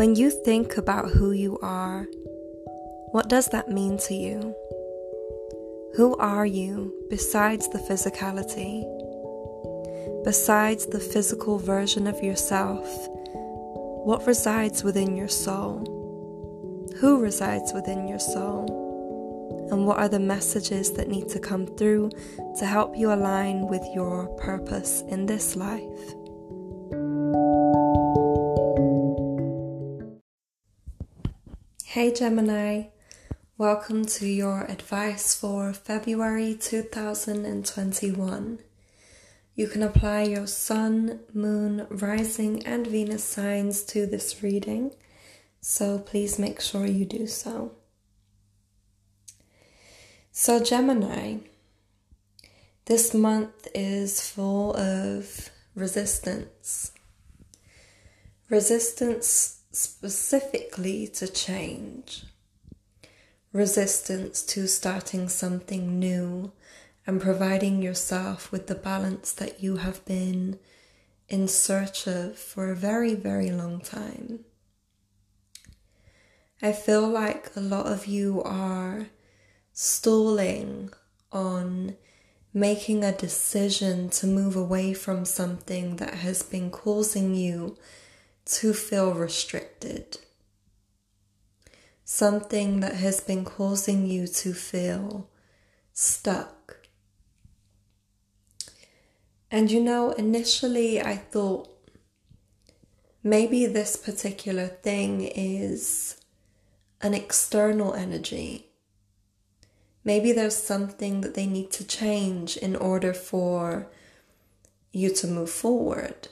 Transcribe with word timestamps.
When 0.00 0.16
you 0.16 0.30
think 0.30 0.78
about 0.78 1.10
who 1.10 1.32
you 1.32 1.58
are, 1.60 2.06
what 3.10 3.28
does 3.28 3.48
that 3.48 3.68
mean 3.68 3.98
to 3.98 4.14
you? 4.14 4.54
Who 5.96 6.16
are 6.16 6.46
you 6.46 6.94
besides 7.10 7.68
the 7.68 7.80
physicality? 7.80 8.80
Besides 10.24 10.86
the 10.86 11.00
physical 11.00 11.58
version 11.58 12.06
of 12.06 12.22
yourself, 12.22 12.88
what 14.06 14.26
resides 14.26 14.82
within 14.82 15.18
your 15.18 15.28
soul? 15.28 15.84
Who 16.96 17.20
resides 17.20 17.74
within 17.74 18.08
your 18.08 18.20
soul? 18.20 19.68
And 19.70 19.86
what 19.86 19.98
are 19.98 20.08
the 20.08 20.18
messages 20.18 20.92
that 20.94 21.08
need 21.08 21.28
to 21.28 21.38
come 21.38 21.66
through 21.66 22.08
to 22.58 22.64
help 22.64 22.96
you 22.96 23.12
align 23.12 23.66
with 23.66 23.82
your 23.94 24.28
purpose 24.38 25.02
in 25.08 25.26
this 25.26 25.56
life? 25.56 26.14
Hey 31.94 32.12
Gemini, 32.12 32.84
welcome 33.58 34.04
to 34.04 34.24
your 34.24 34.62
advice 34.62 35.34
for 35.34 35.72
February 35.72 36.54
2021. 36.54 38.60
You 39.56 39.66
can 39.66 39.82
apply 39.82 40.22
your 40.22 40.46
Sun, 40.46 41.18
Moon, 41.34 41.88
Rising, 41.90 42.64
and 42.64 42.86
Venus 42.86 43.24
signs 43.24 43.82
to 43.86 44.06
this 44.06 44.40
reading, 44.40 44.92
so 45.60 45.98
please 45.98 46.38
make 46.38 46.60
sure 46.60 46.86
you 46.86 47.04
do 47.04 47.26
so. 47.26 47.72
So, 50.30 50.62
Gemini, 50.62 51.38
this 52.84 53.12
month 53.12 53.66
is 53.74 54.20
full 54.20 54.76
of 54.76 55.50
resistance. 55.74 56.92
Resistance 58.48 59.59
specifically 59.72 61.06
to 61.06 61.28
change, 61.28 62.24
resistance 63.52 64.42
to 64.42 64.66
starting 64.66 65.28
something 65.28 65.98
new 65.98 66.52
and 67.06 67.20
providing 67.20 67.82
yourself 67.82 68.52
with 68.52 68.66
the 68.66 68.74
balance 68.74 69.32
that 69.32 69.62
you 69.62 69.76
have 69.76 70.04
been 70.04 70.58
in 71.28 71.46
search 71.46 72.06
of 72.06 72.38
for 72.38 72.70
a 72.70 72.76
very, 72.76 73.14
very 73.14 73.50
long 73.50 73.80
time. 73.80 74.44
I 76.60 76.72
feel 76.72 77.08
like 77.08 77.56
a 77.56 77.60
lot 77.60 77.86
of 77.86 78.06
you 78.06 78.42
are 78.42 79.06
stalling 79.72 80.90
on 81.32 81.96
making 82.52 83.04
a 83.04 83.16
decision 83.16 84.10
to 84.10 84.26
move 84.26 84.56
away 84.56 84.92
from 84.92 85.24
something 85.24 85.96
that 85.96 86.14
has 86.14 86.42
been 86.42 86.70
causing 86.70 87.34
you 87.34 87.78
to 88.50 88.74
feel 88.74 89.14
restricted. 89.14 90.18
Something 92.04 92.80
that 92.80 92.94
has 92.96 93.20
been 93.20 93.44
causing 93.44 94.06
you 94.06 94.26
to 94.26 94.52
feel 94.52 95.30
stuck. 95.92 96.78
And 99.50 99.70
you 99.70 99.80
know, 99.80 100.10
initially 100.12 101.00
I 101.00 101.16
thought 101.16 101.68
maybe 103.22 103.66
this 103.66 103.96
particular 103.96 104.66
thing 104.66 105.22
is 105.22 106.16
an 107.00 107.14
external 107.14 107.94
energy. 107.94 108.66
Maybe 110.02 110.32
there's 110.32 110.56
something 110.56 111.20
that 111.20 111.34
they 111.34 111.46
need 111.46 111.70
to 111.72 111.86
change 111.86 112.56
in 112.56 112.74
order 112.74 113.12
for 113.14 113.88
you 114.90 115.14
to 115.14 115.26
move 115.28 115.50
forward 115.50 116.28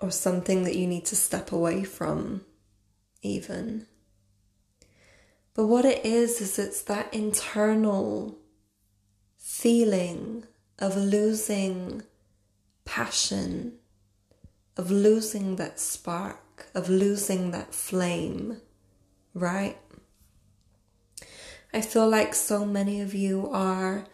or 0.00 0.10
something 0.10 0.64
that 0.64 0.76
you 0.76 0.86
need 0.86 1.04
to 1.06 1.16
step 1.16 1.52
away 1.52 1.84
from, 1.84 2.44
even. 3.22 3.86
But 5.54 5.66
what 5.66 5.84
it 5.84 6.04
is, 6.04 6.40
is 6.40 6.58
it's 6.58 6.82
that 6.82 7.12
internal 7.12 8.38
feeling 9.36 10.44
of 10.78 10.96
losing 10.96 12.02
passion, 12.84 13.74
of 14.76 14.90
losing 14.90 15.56
that 15.56 15.78
spark, 15.78 16.66
of 16.74 16.88
losing 16.88 17.50
that 17.50 17.74
flame, 17.74 18.60
right? 19.34 19.76
I 21.72 21.80
feel 21.82 22.08
like 22.08 22.34
so 22.34 22.64
many 22.64 23.00
of 23.00 23.14
you 23.14 23.48
are 23.50 24.06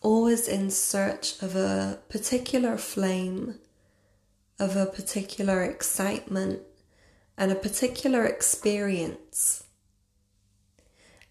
always 0.00 0.48
in 0.48 0.70
search 0.70 1.40
of 1.42 1.54
a 1.54 2.00
particular 2.08 2.78
flame 2.78 3.58
of 4.58 4.76
a 4.76 4.86
particular 4.86 5.62
excitement 5.62 6.60
and 7.36 7.52
a 7.52 7.56
particular 7.56 8.24
experience. 8.24 9.64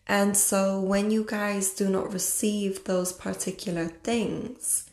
And 0.08 0.38
so, 0.38 0.80
when 0.80 1.10
you 1.10 1.26
guys 1.28 1.72
do 1.72 1.90
not 1.90 2.14
receive 2.14 2.84
those 2.84 3.12
particular 3.12 3.88
things, 3.88 4.90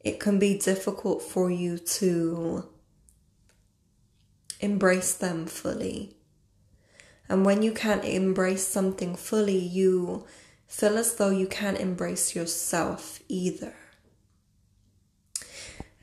it 0.00 0.18
can 0.18 0.38
be 0.38 0.58
difficult 0.58 1.20
for 1.20 1.50
you 1.50 1.78
to 1.78 2.64
embrace 4.60 5.14
them 5.14 5.46
fully. 5.46 6.16
And 7.28 7.44
when 7.44 7.62
you 7.62 7.72
can't 7.72 8.04
embrace 8.04 8.66
something 8.66 9.14
fully, 9.14 9.58
you 9.58 10.24
feel 10.66 10.96
as 10.96 11.16
though 11.16 11.30
you 11.30 11.46
can't 11.46 11.78
embrace 11.78 12.34
yourself 12.34 13.20
either. 13.28 13.74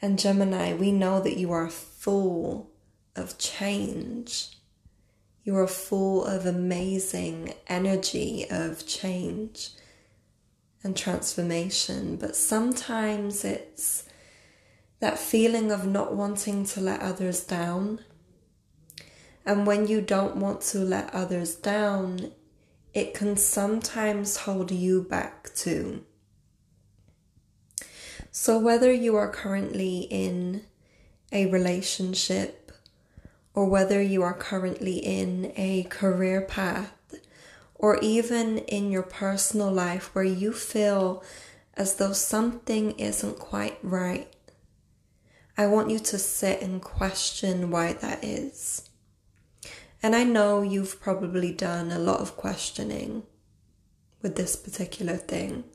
And 0.04 0.20
Gemini, 0.20 0.74
we 0.74 0.92
know 0.92 1.22
that 1.22 1.38
you 1.38 1.54
are 1.54 1.70
full 1.70 2.70
of 3.16 3.38
change. 3.38 4.58
You 5.46 5.56
are 5.56 5.66
full 5.66 6.26
of 6.26 6.46
amazing 6.46 7.54
energy 7.68 8.46
of 8.52 8.86
change 8.86 9.70
and 10.84 10.98
transformation. 10.98 12.18
But 12.18 12.36
sometimes 12.36 13.46
it's 13.46 14.04
that 15.00 15.18
feeling 15.18 15.72
of 15.72 15.88
not 15.88 16.14
wanting 16.14 16.66
to 16.66 16.82
let 16.82 17.00
others 17.00 17.42
down. 17.46 18.02
And 19.46 19.66
when 19.66 19.88
you 19.88 20.02
don't 20.02 20.36
want 20.36 20.60
to 20.74 20.80
let 20.80 21.14
others 21.14 21.56
down, 21.56 22.34
it 22.94 23.14
can 23.14 23.38
sometimes 23.38 24.36
hold 24.36 24.70
you 24.70 25.02
back 25.04 25.56
too. 25.56 26.04
So, 28.36 28.58
whether 28.58 28.92
you 28.92 29.16
are 29.16 29.30
currently 29.30 30.08
in 30.10 30.64
a 31.32 31.46
relationship 31.46 32.72
or 33.54 33.70
whether 33.70 34.02
you 34.02 34.24
are 34.24 34.34
currently 34.34 34.98
in 34.98 35.54
a 35.56 35.84
career 35.84 36.42
path 36.42 37.14
or 37.76 38.00
even 38.00 38.58
in 38.58 38.90
your 38.90 39.04
personal 39.04 39.72
life 39.72 40.16
where 40.16 40.24
you 40.24 40.52
feel 40.52 41.24
as 41.76 41.98
though 41.98 42.12
something 42.12 42.98
isn't 42.98 43.38
quite 43.38 43.78
right, 43.84 44.34
I 45.56 45.68
want 45.68 45.92
you 45.92 46.00
to 46.00 46.18
sit 46.18 46.60
and 46.60 46.82
question 46.82 47.70
why 47.70 47.94
that 47.94 48.24
is. 48.24 48.90
And 50.02 50.16
I 50.16 50.24
know 50.24 50.64
you've 50.64 51.00
probably 51.00 51.52
done 51.52 51.92
a 51.92 52.00
lot 52.00 52.20
of 52.20 52.36
questioning 52.36 53.28
with 54.24 54.38
this 54.38 54.56
particular 54.56 55.18
thing. 55.18 55.66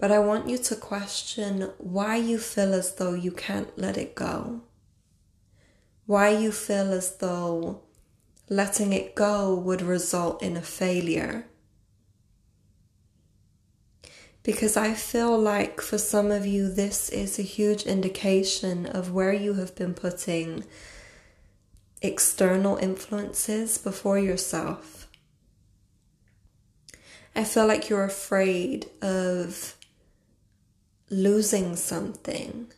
But 0.00 0.10
I 0.10 0.18
want 0.18 0.48
you 0.48 0.56
to 0.56 0.76
question 0.76 1.70
why 1.76 2.16
you 2.16 2.38
feel 2.38 2.72
as 2.72 2.94
though 2.94 3.12
you 3.12 3.30
can't 3.30 3.76
let 3.78 3.98
it 3.98 4.14
go. 4.14 4.62
Why 6.06 6.30
you 6.30 6.52
feel 6.52 6.90
as 6.92 7.16
though 7.18 7.82
letting 8.48 8.94
it 8.94 9.14
go 9.14 9.54
would 9.54 9.82
result 9.82 10.42
in 10.42 10.56
a 10.56 10.62
failure. 10.62 11.46
Because 14.42 14.74
I 14.74 14.94
feel 14.94 15.38
like 15.38 15.82
for 15.82 15.98
some 15.98 16.30
of 16.30 16.46
you, 16.46 16.72
this 16.72 17.10
is 17.10 17.38
a 17.38 17.42
huge 17.42 17.82
indication 17.82 18.86
of 18.86 19.12
where 19.12 19.34
you 19.34 19.54
have 19.54 19.74
been 19.74 19.92
putting 19.92 20.64
external 22.00 22.78
influences 22.78 23.76
before 23.76 24.18
yourself. 24.18 25.08
I 27.36 27.44
feel 27.44 27.66
like 27.66 27.90
you're 27.90 28.04
afraid 28.04 28.86
of 29.02 29.76
losing 31.10 31.74
something 31.74 32.72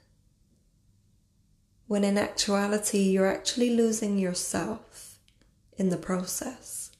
when 1.86 2.04
in 2.04 2.16
actuality 2.16 3.00
you're 3.00 3.30
actually 3.30 3.68
losing 3.68 4.18
yourself 4.18 5.18
in 5.76 5.90
the 5.90 5.96
process. 5.96 6.90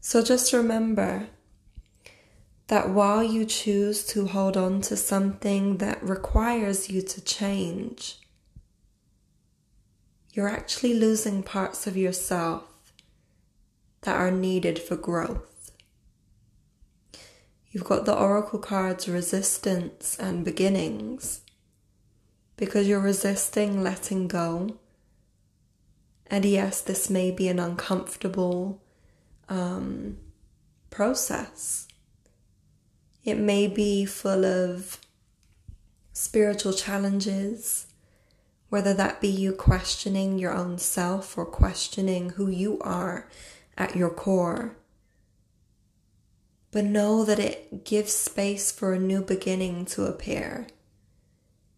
So 0.00 0.24
just 0.24 0.54
remember 0.54 1.26
that 2.68 2.88
while 2.88 3.22
you 3.22 3.44
choose 3.44 4.06
to 4.06 4.26
hold 4.26 4.56
on 4.56 4.80
to 4.82 4.96
something 4.96 5.76
that 5.78 6.02
requires 6.02 6.88
you 6.88 7.02
to 7.02 7.20
change, 7.20 8.18
you're 10.32 10.48
actually 10.48 10.94
losing 10.94 11.42
parts 11.42 11.86
of 11.86 11.96
yourself 11.96 12.62
that 14.02 14.16
are 14.16 14.30
needed 14.30 14.78
for 14.78 14.96
growth. 14.96 15.57
You've 17.78 17.86
got 17.86 18.06
the 18.06 18.16
oracle 18.18 18.58
cards 18.58 19.08
resistance 19.08 20.16
and 20.18 20.44
beginnings. 20.44 21.42
because 22.56 22.88
you're 22.88 22.98
resisting 23.00 23.84
letting 23.84 24.26
go. 24.26 24.76
And 26.26 26.44
yes, 26.44 26.80
this 26.82 27.08
may 27.08 27.30
be 27.30 27.46
an 27.48 27.60
uncomfortable 27.60 28.82
um, 29.48 30.18
process. 30.90 31.86
It 33.24 33.38
may 33.38 33.68
be 33.68 34.04
full 34.04 34.44
of 34.44 34.98
spiritual 36.12 36.72
challenges, 36.72 37.86
whether 38.70 38.92
that 38.92 39.20
be 39.20 39.28
you 39.28 39.52
questioning 39.52 40.36
your 40.38 40.52
own 40.52 40.78
self 40.78 41.38
or 41.38 41.46
questioning 41.46 42.30
who 42.30 42.50
you 42.50 42.80
are 42.80 43.28
at 43.76 43.94
your 43.94 44.10
core. 44.10 44.76
But 46.70 46.84
know 46.84 47.24
that 47.24 47.38
it 47.38 47.84
gives 47.84 48.12
space 48.12 48.70
for 48.70 48.92
a 48.92 48.98
new 48.98 49.22
beginning 49.22 49.86
to 49.86 50.04
appear. 50.04 50.66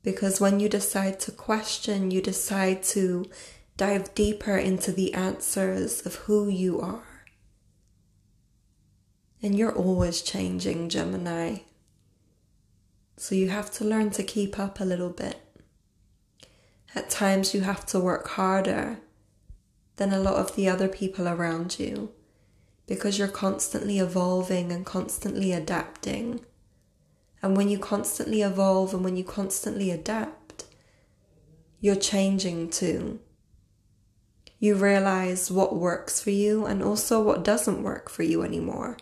Because 0.03 0.41
when 0.41 0.59
you 0.59 0.69
decide 0.69 1.21
to 1.21 1.33
question, 1.33 2.11
you 2.11 2.21
decide 2.21 2.83
to 2.85 3.27
dive 3.77 4.15
deeper 4.15 4.57
into 4.57 4.93
the 4.93 5.15
answers 5.15 6.05
of 6.05 6.17
who 6.17 6.49
you 6.49 6.81
are. 6.81 7.25
And 9.43 9.57
you're 9.57 9.75
always 9.75 10.23
changing, 10.23 10.89
Gemini. 10.89 11.59
So 13.17 13.35
you 13.35 13.51
have 13.51 13.71
to 13.73 13.85
learn 13.85 14.11
to 14.11 14.23
keep 14.23 14.59
up 14.59 14.81
a 14.81 14.85
little 14.85 15.11
bit. 15.11 15.41
At 16.95 17.11
times, 17.11 17.55
you 17.55 17.61
have 17.61 17.87
to 17.87 18.01
work 18.01 18.29
harder 18.29 18.99
than 19.97 20.13
a 20.13 20.19
lot 20.19 20.35
of 20.35 20.57
the 20.57 20.69
other 20.69 20.89
people 20.89 21.29
around 21.29 21.79
you 21.79 22.13
because 22.91 23.21
you're 23.21 23.29
constantly 23.29 24.01
evolving 24.01 24.73
and 24.73 24.85
constantly 24.85 25.53
adapting. 25.53 26.41
And 27.41 27.57
when 27.57 27.69
you 27.69 27.79
constantly 27.79 28.43
evolve 28.43 28.93
and 28.93 29.05
when 29.05 29.17
you 29.17 29.23
constantly 29.23 29.93
adapt, 29.93 30.65
you're 31.79 31.95
changing 31.95 32.69
too. 32.71 33.21
You 34.59 34.75
realize 34.75 35.53
what 35.53 35.77
works 35.77 36.21
for 36.21 36.31
you 36.31 36.67
and 36.67 36.83
also 36.83 37.23
what 37.23 37.45
doesn't 37.45 37.85
work 37.85 38.11
for 38.11 38.25
you 38.25 38.43
anymore. 38.43 38.97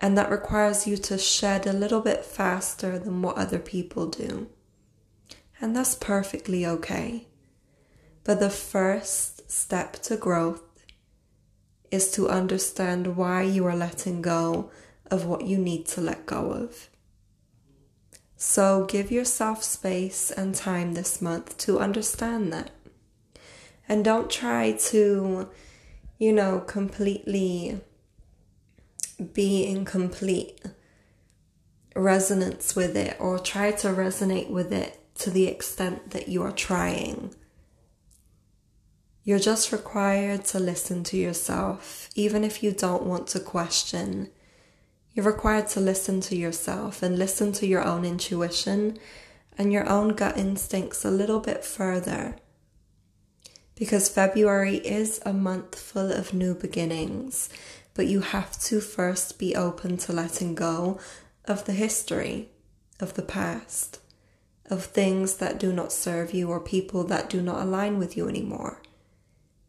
And 0.00 0.16
that 0.16 0.30
requires 0.30 0.86
you 0.86 0.96
to 0.98 1.18
shed 1.18 1.66
a 1.66 1.72
little 1.72 2.00
bit 2.00 2.24
faster 2.24 2.96
than 2.96 3.22
what 3.22 3.36
other 3.36 3.58
people 3.58 4.06
do. 4.06 4.46
And 5.60 5.74
that's 5.74 5.96
perfectly 5.96 6.64
okay. 6.64 7.26
But 8.22 8.38
the 8.38 8.50
first 8.50 9.50
step 9.50 9.94
to 10.04 10.16
growth 10.16 10.62
is 11.94 12.10
to 12.10 12.28
understand 12.28 13.16
why 13.16 13.42
you 13.42 13.64
are 13.64 13.76
letting 13.76 14.20
go 14.20 14.70
of 15.10 15.24
what 15.24 15.46
you 15.46 15.56
need 15.56 15.86
to 15.86 16.00
let 16.00 16.26
go 16.26 16.50
of. 16.50 16.90
So 18.36 18.84
give 18.86 19.10
yourself 19.10 19.62
space 19.62 20.30
and 20.30 20.54
time 20.54 20.94
this 20.94 21.22
month 21.22 21.56
to 21.58 21.78
understand 21.78 22.52
that. 22.52 22.70
And 23.88 24.04
don't 24.04 24.28
try 24.30 24.72
to, 24.90 25.48
you 26.18 26.32
know, 26.32 26.60
completely 26.60 27.80
be 29.32 29.64
in 29.64 29.84
complete 29.84 30.60
resonance 31.94 32.74
with 32.74 32.96
it 32.96 33.16
or 33.20 33.38
try 33.38 33.70
to 33.70 33.88
resonate 33.88 34.50
with 34.50 34.72
it 34.72 34.98
to 35.16 35.30
the 35.30 35.46
extent 35.46 36.10
that 36.10 36.28
you 36.28 36.42
are 36.42 36.52
trying. 36.52 37.34
You're 39.24 39.38
just 39.38 39.72
required 39.72 40.44
to 40.46 40.58
listen 40.60 41.02
to 41.04 41.16
yourself, 41.16 42.08
even 42.14 42.44
if 42.44 42.62
you 42.62 42.72
don't 42.72 43.04
want 43.04 43.26
to 43.28 43.40
question 43.40 44.28
you're 45.14 45.24
required 45.24 45.68
to 45.68 45.80
listen 45.80 46.20
to 46.22 46.36
yourself 46.36 47.00
and 47.00 47.16
listen 47.16 47.52
to 47.52 47.66
your 47.66 47.84
own 47.84 48.04
intuition 48.04 48.98
and 49.56 49.72
your 49.72 49.88
own 49.88 50.08
gut 50.08 50.36
instincts 50.36 51.04
a 51.04 51.10
little 51.10 51.38
bit 51.38 51.64
further. 51.64 52.36
Because 53.76 54.08
February 54.08 54.78
is 54.78 55.20
a 55.24 55.32
month 55.32 55.78
full 55.78 56.10
of 56.10 56.34
new 56.34 56.52
beginnings, 56.52 57.48
but 57.94 58.08
you 58.08 58.20
have 58.20 58.58
to 58.62 58.80
first 58.80 59.38
be 59.38 59.54
open 59.54 59.96
to 59.98 60.12
letting 60.12 60.56
go 60.56 60.98
of 61.44 61.64
the 61.64 61.72
history, 61.72 62.48
of 62.98 63.14
the 63.14 63.22
past, 63.22 64.00
of 64.66 64.84
things 64.84 65.36
that 65.36 65.60
do 65.60 65.72
not 65.72 65.92
serve 65.92 66.34
you 66.34 66.50
or 66.50 66.58
people 66.58 67.04
that 67.04 67.30
do 67.30 67.40
not 67.40 67.62
align 67.62 67.98
with 67.98 68.16
you 68.16 68.28
anymore. 68.28 68.82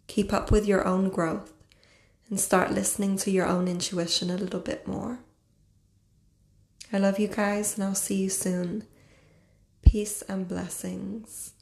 Keep 0.08 0.32
up 0.32 0.52
with 0.52 0.66
your 0.66 0.86
own 0.88 1.10
growth 1.10 1.52
and 2.30 2.40
start 2.40 2.72
listening 2.72 3.18
to 3.18 3.32
your 3.32 3.48
own 3.48 3.68
intuition 3.68 4.30
a 4.30 4.38
little 4.38 4.60
bit 4.60 4.88
more. 4.88 5.20
I 6.94 7.00
love 7.00 7.20
you 7.20 7.28
guys, 7.28 7.76
and 7.76 7.84
I'll 7.84 7.96
see 7.96 8.16
you 8.16 8.30
soon. 8.30 8.86
Peace 9.82 10.22
and 10.24 10.48
blessings. 10.48 11.55